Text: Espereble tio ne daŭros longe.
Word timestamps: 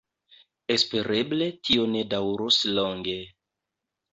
Espereble 0.75 1.49
tio 1.69 1.85
ne 1.97 2.03
daŭros 2.15 2.59
longe. 2.79 3.17